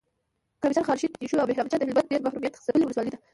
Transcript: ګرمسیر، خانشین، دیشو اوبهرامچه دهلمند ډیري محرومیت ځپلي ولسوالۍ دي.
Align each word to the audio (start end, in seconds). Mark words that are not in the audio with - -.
ګرمسیر، 0.61 0.85
خانشین، 0.87 1.11
دیشو 1.21 1.41
اوبهرامچه 1.41 1.77
دهلمند 1.77 2.09
ډیري 2.11 2.25
محرومیت 2.25 2.53
ځپلي 2.67 2.85
ولسوالۍ 2.85 3.11
دي. 3.11 3.17